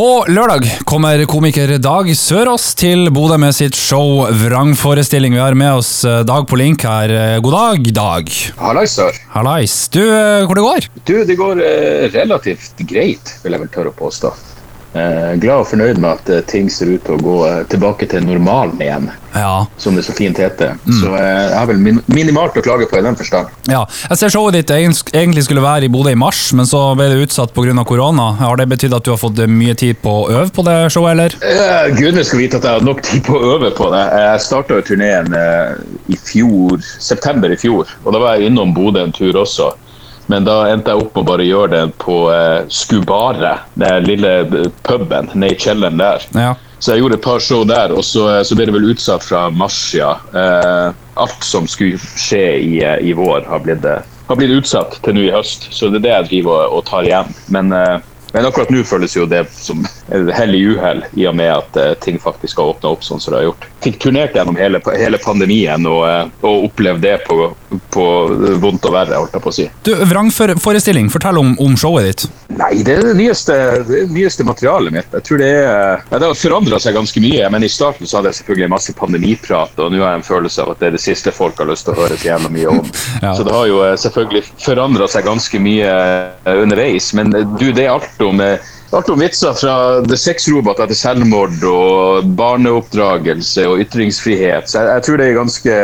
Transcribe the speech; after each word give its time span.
På 0.00 0.24
lørdag 0.32 0.64
kommer 0.88 1.20
komiker 1.28 1.74
Dag 1.76 2.06
Sørås 2.16 2.70
til 2.80 3.10
Bodø 3.12 3.36
med 3.36 3.52
sitt 3.52 3.76
show 3.76 4.22
Vrangforestilling. 4.32 5.34
Vi 5.36 5.42
har 5.42 5.52
med 5.52 5.82
oss 5.82 5.90
eh, 6.08 6.22
Dag 6.24 6.46
på 6.48 6.56
link 6.56 6.86
her. 6.88 7.12
Eh, 7.12 7.34
God 7.44 7.52
dag, 7.52 7.90
Dag. 7.98 8.30
Hallais, 8.62 8.94
sør. 8.96 9.18
Hallais. 9.34 9.74
Du, 9.92 10.00
eh, 10.00 10.46
hvor 10.48 10.56
det 10.56 10.64
går? 10.64 10.88
Du, 11.04 11.12
det 11.28 11.36
går 11.36 11.60
eh, 11.66 12.06
relativt 12.14 12.80
greit, 12.88 13.34
vil 13.44 13.58
jeg 13.58 13.64
vel 13.66 13.72
tørre 13.76 13.92
å 13.92 13.98
påstå. 14.00 14.32
Eh, 14.90 15.36
glad 15.38 15.60
og 15.62 15.66
fornøyd 15.70 16.00
med 16.02 16.16
at 16.18 16.30
eh, 16.34 16.40
ting 16.50 16.66
ser 16.74 16.88
ut 16.90 17.04
til 17.06 17.14
å 17.14 17.22
gå 17.22 17.34
eh, 17.46 17.58
tilbake 17.70 18.08
til 18.10 18.24
normalen 18.26 18.80
igjen, 18.82 19.04
Ja. 19.36 19.66
som 19.78 19.94
det 19.94 20.02
så 20.02 20.10
fint 20.16 20.34
heter. 20.42 20.72
Så 20.98 21.12
eh, 21.14 21.26
jeg 21.46 21.54
har 21.54 21.68
vel 21.70 21.78
minimalt 22.10 22.56
å 22.58 22.62
klage 22.66 22.88
på 22.90 22.98
i 22.98 23.02
den 23.06 23.14
forstand. 23.14 23.52
ja. 23.70 23.84
Jeg 24.10 24.18
ser 24.18 24.32
showet 24.34 24.56
ditt 24.58 24.72
egentlig 24.74 25.44
skulle 25.46 25.62
være 25.62 25.86
i 25.86 25.92
Bodø 25.94 26.10
i 26.10 26.18
mars, 26.18 26.40
men 26.58 26.66
så 26.66 26.80
ble 26.98 27.06
det 27.12 27.20
utsatt 27.28 27.54
pga. 27.54 27.84
korona. 27.86 28.32
Har 28.40 28.56
det 28.58 28.66
betydd 28.72 28.96
at 28.98 29.04
du 29.06 29.12
har 29.12 29.20
fått 29.22 29.38
mye 29.46 29.76
tid 29.78 30.00
på 30.02 30.10
å 30.24 30.28
øve 30.40 30.50
på 30.50 30.64
det 30.66 30.90
showet, 30.90 31.12
eller? 31.14 31.36
Eh, 31.38 31.94
Gudene 31.94 32.24
skal 32.26 32.42
vite 32.42 32.58
at 32.58 32.66
jeg 32.66 32.72
har 32.80 32.82
nok 32.90 33.02
tid 33.06 33.22
på 33.28 33.38
å 33.38 33.54
øve 33.54 33.70
på 33.70 33.92
det. 33.94 34.02
Jeg 34.10 34.40
starta 34.48 34.80
turneen 34.82 35.30
i 36.10 36.18
fjor, 36.18 36.82
september 36.98 37.54
i 37.54 37.60
fjor, 37.62 37.86
og 38.02 38.10
da 38.12 38.18
var 38.18 38.34
jeg 38.40 38.50
innom 38.50 38.74
Bodø 38.74 39.04
en 39.06 39.12
tur 39.14 39.38
også. 39.44 39.70
Men 40.30 40.46
da 40.46 40.60
endte 40.70 40.92
jeg 40.92 41.02
opp 41.02 41.14
med 41.16 41.24
å 41.24 41.28
bare 41.32 41.46
gjøre 41.46 41.70
det 41.72 41.84
på 41.98 42.16
eh, 42.30 42.66
Skubare, 42.70 43.56
den 43.74 44.06
lille 44.06 44.34
eh, 44.44 44.68
puben 44.86 45.30
nede 45.34 45.56
i 45.56 45.58
kjelleren 45.58 45.98
der. 45.98 46.26
Ja. 46.38 46.52
Så 46.80 46.94
jeg 46.94 47.02
gjorde 47.02 47.18
et 47.18 47.24
par 47.24 47.42
show 47.44 47.64
der, 47.68 47.92
og 47.92 48.04
så, 48.06 48.28
så 48.46 48.56
ble 48.56 48.68
det 48.70 48.76
vel 48.76 48.92
utsatt 48.92 49.26
fra 49.26 49.48
mars, 49.52 49.80
ja. 49.92 50.14
Eh, 50.32 50.94
alt 51.20 51.42
som 51.44 51.66
skulle 51.68 51.98
skje 51.98 52.44
i, 52.56 52.78
eh, 52.86 53.02
i 53.04 53.12
vår, 53.16 53.42
har 53.50 53.64
blitt, 53.66 53.84
eh, 53.84 54.06
har 54.30 54.38
blitt 54.38 54.54
utsatt 54.54 54.96
til 55.04 55.18
nå 55.18 55.26
i 55.26 55.34
høst. 55.34 55.66
Så 55.74 55.90
det 55.90 56.00
er 56.00 56.06
det 56.06 56.14
jeg 56.14 56.28
driver 56.30 56.62
og, 56.62 56.78
og 56.78 56.86
tar 56.88 57.10
igjen. 57.10 57.34
Men, 57.52 57.74
eh, 57.76 57.98
men 58.32 58.46
akkurat 58.46 58.70
nå 58.70 58.84
føles 58.86 59.16
jo 59.18 59.26
det 59.28 59.42
som 59.52 59.82
hell 60.08 60.54
i 60.54 60.62
uhell, 60.70 61.02
i 61.18 61.26
og 61.26 61.34
med 61.36 61.50
at 61.52 61.76
eh, 61.82 61.94
ting 62.00 62.20
faktisk 62.22 62.62
har 62.62 62.72
åpna 62.72 62.94
opp 62.94 63.02
sånn 63.04 63.20
som 63.20 63.34
det 63.34 63.42
har 63.42 63.48
gjort. 63.50 63.66
Fikk 63.84 63.98
turnert 64.06 64.38
gjennom 64.38 64.56
hele, 64.56 64.80
hele 64.94 65.20
pandemien 65.20 65.84
og, 65.90 66.04
eh, 66.06 66.30
og 66.46 66.70
opplevd 66.70 67.04
det 67.04 67.16
på, 67.26 67.50
på 67.94 68.04
vondt 68.62 68.86
og 68.88 68.94
verre, 68.94 69.18
holdt 69.20 69.36
jeg 69.36 69.44
på 69.44 69.50
å 69.52 69.54
si. 69.54 69.66
Du, 69.86 69.92
Vrangforestilling, 70.10 71.10
fortell 71.12 71.38
om, 71.40 71.52
om 71.62 71.76
showet 71.78 72.08
ditt. 72.08 72.24
Nei, 72.58 72.72
det 72.86 72.96
er 72.98 73.06
det 73.10 73.14
nyeste, 73.18 73.56
det 73.86 74.02
nyeste 74.10 74.46
materialet 74.46 74.94
mitt. 74.94 75.12
Jeg 75.14 75.26
tror 75.26 75.40
Det 75.40 75.50
er, 75.50 76.02
ja, 76.10 76.18
det 76.18 76.26
har 76.26 76.38
forandra 76.38 76.80
seg 76.82 76.96
ganske 76.98 77.22
mye. 77.22 77.50
men 77.54 77.64
I 77.66 77.70
starten 77.70 78.06
så 78.10 78.18
hadde 78.18 78.32
jeg 78.32 78.40
selvfølgelig 78.40 78.72
masse 78.74 78.94
pandemiprat, 78.98 79.78
og 79.78 79.94
nå 79.94 80.02
har 80.02 80.16
jeg 80.16 80.22
en 80.22 80.26
følelse 80.26 80.64
av 80.64 80.74
at 80.74 80.82
det 80.82 80.90
er 80.90 80.98
det 80.98 81.04
siste 81.04 81.34
folk 81.34 81.58
har 81.62 81.70
lyst 81.70 81.86
til 81.86 81.94
å 81.94 82.00
høre 82.02 82.18
så 82.18 82.32
jævla 82.32 82.52
mye 82.52 82.74
om. 82.74 82.82
Ja. 83.22 83.34
Så 83.36 83.46
det 83.46 83.54
har 83.54 83.70
jo 83.70 83.80
eh, 83.86 83.96
selvfølgelig 84.00 84.44
forandra 84.64 85.08
seg 85.10 85.26
ganske 85.28 85.62
mye 85.62 85.94
eh, 86.44 86.60
underveis. 86.60 87.12
Men 87.16 87.34
eh, 87.36 87.46
du, 87.60 87.70
det 87.76 87.86
er 87.86 87.94
alt 87.94 88.26
om 88.26 88.42
Alt 88.90 89.08
om 89.08 89.20
vitser 89.22 89.54
fra 89.54 89.74
det 90.02 90.16
sexroboter 90.18 90.88
til 90.90 90.98
selvmord 90.98 91.62
og 91.70 92.26
barneoppdragelse 92.38 93.68
og 93.70 93.84
ytringsfrihet. 93.84 94.66
Så 94.66 94.80
jeg, 94.80 94.88
jeg 94.96 95.04
tror 95.06 95.20
det 95.20 95.28
er 95.28 95.36
ganske 95.36 95.76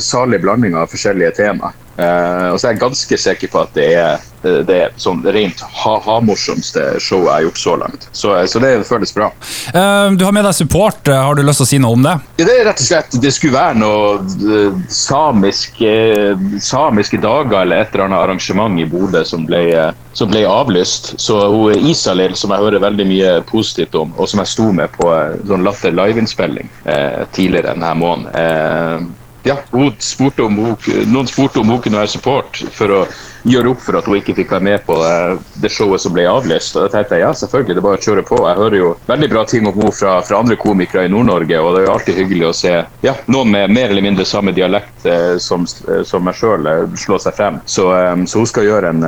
salig 0.00 0.40
blanding 0.40 0.78
av 0.80 0.88
forskjellige 0.88 1.34
tema. 1.42 1.74
Eh, 2.00 2.48
og 2.50 2.58
så 2.58 2.68
er 2.70 2.76
jeg 2.76 2.84
ganske 2.86 3.20
sikker 3.28 3.52
på 3.52 3.64
at 3.66 3.76
det 3.76 3.92
er 4.00 4.26
det 4.40 4.72
er 4.72 4.92
sånn 5.00 5.20
rent 5.34 5.60
ha-ha-morsomste 5.82 6.82
showet 7.02 7.26
jeg 7.26 7.32
har 7.32 7.42
gjort 7.44 7.60
så 7.60 7.74
langt. 7.82 8.06
Så, 8.16 8.32
så 8.48 8.62
det 8.62 8.70
føles 8.88 9.12
bra. 9.12 9.28
Uh, 9.74 10.16
Du 10.16 10.24
har 10.24 10.32
med 10.32 10.46
deg 10.48 10.56
support. 10.56 11.08
Eh, 11.08 11.20
Har 11.20 11.36
du 11.36 11.42
lyst 11.44 11.60
til 11.60 11.66
å 11.66 11.70
si 11.74 11.80
noe 11.82 11.98
om 11.98 12.06
det? 12.06 12.16
Ja, 12.40 12.46
det 12.48 12.56
er 12.56 12.64
rett 12.70 12.80
og 12.80 12.86
slett 12.86 13.18
Det 13.20 13.32
skulle 13.36 13.58
være 13.58 13.80
noe 13.80 14.14
eh, 14.20 14.78
samisk, 14.92 15.82
eh, 15.84 16.40
samiske 16.62 17.20
dager 17.20 17.60
eller 17.62 17.84
et 17.84 17.92
eller 17.94 18.08
annet 18.08 18.22
arrangement 18.24 18.80
i 18.80 18.88
Bodø 18.88 19.24
som 19.28 19.44
eh, 19.52 19.90
som 20.12 20.30
ble 20.30 20.42
avlyst. 20.48 21.14
Så 21.20 21.36
hun 21.52 21.86
Isalill, 21.90 22.34
som 22.36 22.52
jeg 22.54 22.64
hører 22.64 22.82
veldig 22.82 23.06
mye 23.08 23.34
positivt 23.48 23.94
om, 23.98 24.12
og 24.16 24.28
som 24.28 24.42
jeg 24.42 24.52
sto 24.52 24.70
med 24.74 24.92
på 24.96 25.08
eh, 25.14 25.36
sånn 25.48 25.64
Latter 25.66 25.94
live-innspilling 25.94 26.70
eh, 26.84 27.22
tidligere 27.36 27.74
denne 27.74 27.92
måneden 28.00 28.30
eh, 28.40 29.08
ja, 29.42 29.56
spurte 29.98 30.44
om 30.44 30.56
Noen 30.56 31.28
spurte 31.28 31.60
om 31.60 31.70
hun 31.72 31.80
kunne 31.82 32.00
være 32.00 32.12
support 32.12 32.60
for 32.76 32.92
å 32.92 33.00
gjøre 33.48 33.72
opp 33.72 33.80
for 33.80 33.96
at 33.96 34.08
hun 34.08 34.18
ikke 34.18 34.34
fikk 34.36 34.52
være 34.52 34.66
med 34.66 34.82
på 34.84 34.96
eh, 35.06 35.38
det 35.62 35.70
showet 35.72 36.02
som 36.02 36.12
ble 36.12 36.26
avlyst. 36.28 36.76
Og 36.76 36.84
da 36.84 36.92
tenkte 36.92 37.16
jeg 37.16 37.24
ja, 37.24 37.32
selvfølgelig, 37.36 37.76
det 37.76 37.80
er 37.80 37.86
bare 37.86 38.00
å 38.00 38.04
kjøre 38.06 38.24
på. 38.28 38.40
Jeg 38.44 38.60
hører 38.60 38.78
jo 38.78 38.90
veldig 39.08 39.30
bra 39.32 39.44
ting 39.48 39.68
om 39.68 39.76
henne 39.78 39.94
fra, 39.96 40.16
fra 40.26 40.40
andre 40.42 40.58
komikere 40.60 41.06
i 41.08 41.12
Nord-Norge, 41.12 41.60
og 41.60 41.76
det 41.76 41.82
er 41.82 41.88
jo 41.88 41.94
alltid 41.94 42.20
hyggelig 42.20 42.48
å 42.50 42.56
se 42.60 42.74
ja, 43.06 43.14
noen 43.32 43.54
med 43.54 43.76
mer 43.76 43.92
eller 43.92 44.04
mindre 44.04 44.28
samme 44.28 44.54
dialekt 44.56 45.08
eh, 45.08 45.36
som, 45.42 45.64
eh, 45.88 46.02
som 46.08 46.26
meg 46.26 46.36
sjøl 46.36 46.68
slå 47.00 47.20
seg 47.22 47.38
frem. 47.38 47.62
Så, 47.64 47.88
så 48.28 48.42
hun 48.42 48.50
skal 48.50 48.68
gjøre 48.68 48.92
en 48.94 49.06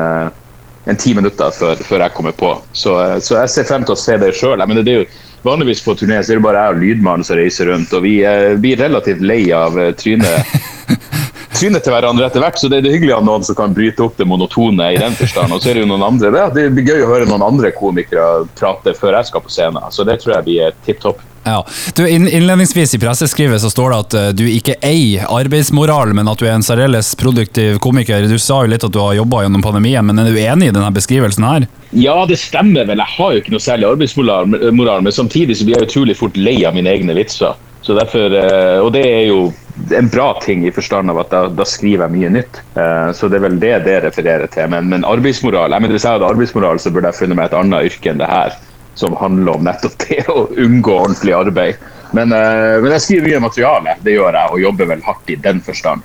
en 0.90 0.98
ti 0.98 1.12
minutter 1.14 1.52
før, 1.54 1.78
før 1.86 2.02
jeg 2.02 2.14
kommer 2.16 2.32
på. 2.34 2.48
Så, 2.74 2.96
så 3.22 3.36
jeg 3.38 3.50
ser 3.52 3.68
frem 3.68 3.84
til 3.86 3.94
å 3.94 4.00
se 4.00 4.16
det 4.18 4.32
sjøl. 4.34 4.58
Men 4.66 4.80
det 4.82 4.90
er 4.90 5.04
jo 5.04 5.10
vanligvis 5.42 5.82
på 5.84 5.94
turné 5.98 6.20
så 6.22 6.32
er 6.32 6.40
det 6.40 6.44
bare 6.46 6.62
jeg 6.66 6.74
og 6.74 6.82
lydmannen 6.82 7.26
som 7.26 7.38
reiser 7.38 7.70
rundt, 7.72 7.92
og 7.96 8.04
vi 8.06 8.18
eh, 8.26 8.54
blir 8.60 8.80
relativt 8.80 9.24
lei 9.24 9.42
av 9.56 9.78
eh, 9.80 9.94
trynet 9.98 10.54
trynet 11.62 11.86
til 11.86 11.94
hverandre 11.94 12.26
etter 12.26 12.42
hvert, 12.42 12.58
så 12.58 12.70
det 12.70 12.80
er 12.80 12.86
det 12.86 12.94
hyggelig 12.96 13.16
at 13.16 13.26
noen 13.26 13.46
som 13.46 13.58
kan 13.58 13.74
bryte 13.76 14.02
opp 14.04 14.18
det 14.18 14.28
monotone 14.28 14.92
i 14.94 15.00
den 15.00 15.14
forstand. 15.18 15.54
Og 15.54 15.62
så 15.62 15.72
er 15.72 15.78
det 15.78 15.84
jo 15.84 15.90
noen 15.92 16.06
andre. 16.12 16.32
Det, 16.34 16.46
det 16.58 16.70
blir 16.74 16.94
gøy 16.94 17.04
å 17.04 17.10
høre 17.14 17.28
noen 17.30 17.44
andre 17.46 17.72
komikere 17.76 18.48
prate 18.58 18.96
før 18.98 19.20
jeg 19.20 19.30
skal 19.30 19.44
på 19.44 19.52
scenen, 19.52 19.92
så 19.94 20.06
det 20.08 20.18
tror 20.22 20.38
jeg 20.38 20.50
blir 20.50 20.80
tipp 20.86 21.04
topp. 21.04 21.22
Ja. 21.44 21.66
Du, 21.96 22.08
innledningsvis 22.08 22.94
i 22.94 22.98
presseskrivet 23.02 23.60
så 23.60 23.70
står 23.70 23.90
det 23.90 23.96
at 23.98 24.14
eh, 24.14 24.28
du 24.38 24.44
ikke 24.46 24.76
eier 24.86 25.26
arbeidsmoral, 25.26 26.14
men 26.14 26.30
at 26.30 26.38
du 26.38 26.46
er 26.46 26.54
en 26.54 26.62
særdeles 26.62 27.14
produktiv 27.18 27.80
komiker. 27.82 28.28
Du 28.30 28.38
sa 28.38 28.60
jo 28.62 28.70
litt 28.70 28.86
at 28.86 28.94
du 28.94 29.00
har 29.02 29.16
jobba 29.18 29.42
gjennom 29.42 29.64
pandemien, 29.64 30.06
men 30.06 30.22
er 30.22 30.30
du 30.30 30.38
enig 30.38 30.70
i 30.70 30.74
denne 30.74 30.92
beskrivelsen 30.94 31.48
her? 31.48 31.66
Ja, 31.98 32.14
det 32.30 32.38
stemmer 32.40 32.86
vel. 32.86 33.02
Jeg 33.02 33.16
har 33.16 33.34
jo 33.34 33.42
ikke 33.42 33.56
noe 33.56 33.64
særlig 33.64 33.90
arbeidsmoral, 33.90 35.02
men 35.02 35.14
samtidig 35.14 35.58
så 35.58 35.66
blir 35.66 35.80
jeg 35.80 35.90
utrolig 35.90 36.18
fort 36.20 36.38
lei 36.38 36.60
av 36.68 36.78
mine 36.78 36.94
egne 36.94 37.18
vitser. 37.18 37.58
Så 37.82 37.98
derfor, 37.98 38.30
eh, 38.38 38.78
og 38.78 38.92
det 38.94 39.02
er 39.02 39.26
jo 39.32 39.48
en 39.90 40.08
bra 40.08 40.28
ting 40.42 40.66
i 40.66 40.70
forstand 40.74 41.10
av 41.10 41.18
at 41.22 41.30
da, 41.32 41.40
da 41.48 41.64
skriver 41.68 42.06
jeg 42.06 42.14
mye 42.16 42.30
nytt. 42.38 42.60
Eh, 42.76 43.08
Så 43.16 43.28
det 43.28 43.40
er 43.40 43.46
vel 43.48 43.58
det 43.62 43.72
det 43.86 43.96
refererer 44.04 44.46
til. 44.52 44.68
Men, 44.72 44.88
men 44.92 45.04
arbeidsmoral 45.08 45.72
jeg 45.72 45.82
mener, 45.82 45.96
Hvis 45.96 46.04
jeg 46.06 46.16
hadde 46.18 46.28
arbeidsmoral, 46.28 46.78
så 46.82 46.92
burde 46.94 47.10
jeg 47.10 47.18
funnet 47.22 47.36
meg 47.38 47.50
et 47.50 47.58
annet 47.58 47.88
yrke 47.90 48.12
enn 48.12 48.22
det 48.22 48.30
her. 48.30 48.54
Som 48.94 49.16
handler 49.16 49.56
om 49.56 49.64
nettopp 49.64 49.96
det 50.04 50.22
å 50.28 50.46
unngå 50.52 50.96
ordentlig 51.06 51.32
arbeid. 51.34 51.76
Men, 52.12 52.32
eh, 52.36 52.78
men 52.84 52.92
jeg 52.92 53.06
skriver 53.06 53.30
mye 53.32 53.44
materiale, 53.48 53.96
det 54.04 54.18
gjør 54.18 54.36
jeg, 54.36 54.50
og 54.52 54.60
jobber 54.60 54.90
vel 54.92 55.04
hardt 55.06 55.30
i 55.32 55.36
den 55.48 55.62
forstand. 55.64 56.02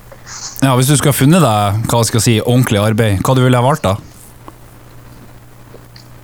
Ja, 0.62 0.74
Hvis 0.76 0.88
du 0.88 0.96
skulle 0.96 1.16
funnet 1.16 1.44
deg 1.44 1.88
hva 1.88 2.00
skal 2.04 2.18
jeg 2.20 2.24
si, 2.26 2.36
ordentlig 2.40 2.80
arbeid, 2.80 3.20
hva 3.24 3.36
du 3.36 3.42
ville 3.44 3.56
ha 3.60 3.64
valgt 3.64 3.84
da? 3.84 3.96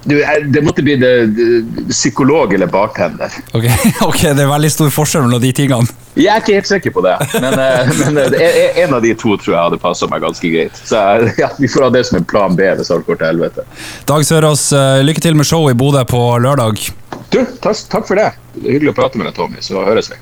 Du, 0.04 0.24
det 0.46 0.60
måtte 0.62 0.82
bli 0.84 0.96
det, 1.00 1.26
det, 1.26 1.62
psykolog 1.88 2.54
eller 2.54 2.66
bartender. 2.66 3.32
Ok, 3.52 3.64
ok, 4.08 4.20
Det 4.20 4.42
er 4.44 4.50
veldig 4.50 4.70
stor 4.72 4.90
forskjell 4.92 5.24
mellom 5.24 5.40
de 5.40 5.52
tingene. 5.56 6.00
Jeg 6.14 6.30
er 6.30 6.42
ikke 6.42 6.58
helt 6.58 6.68
sikker 6.68 6.92
på 6.94 7.02
det, 7.02 7.14
men, 7.42 7.56
eh, 7.58 7.94
men 8.04 8.36
eh, 8.36 8.82
en 8.84 8.94
av 8.94 9.02
de 9.02 9.14
to 9.18 9.34
tror 9.40 9.54
jeg 9.54 9.60
hadde 9.62 9.80
passa 9.82 10.08
meg 10.12 10.22
ganske 10.22 10.50
greit. 10.52 10.76
Så 10.86 11.00
eh, 11.00 11.32
ja, 11.42 11.50
Vi 11.58 11.70
får 11.70 11.88
ha 11.88 11.90
det 11.96 12.04
som 12.10 12.20
en 12.20 12.28
plan 12.28 12.54
B 12.58 12.68
hvis 12.68 12.92
alt 12.94 13.08
går 13.08 13.18
til 13.22 13.32
helvete. 13.32 13.64
Dag 14.06 14.26
Sørås, 14.28 14.68
lykke 15.08 15.24
til 15.24 15.40
med 15.40 15.48
show 15.48 15.66
i 15.70 15.74
Bodø 15.78 16.04
på 16.08 16.22
lørdag. 16.44 16.84
Du, 17.32 17.40
takk, 17.64 17.80
takk 17.90 18.06
for 18.06 18.20
det. 18.20 18.30
det 18.60 18.76
hyggelig 18.76 18.92
å 18.94 19.00
prate 19.00 19.18
med 19.18 19.30
deg, 19.30 19.38
Tommy. 19.40 19.64
Så 19.64 19.82
høres 19.88 20.12
vi. 20.12 20.20